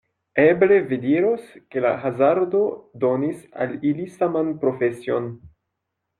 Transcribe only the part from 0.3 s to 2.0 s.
Eble vi diros, ke la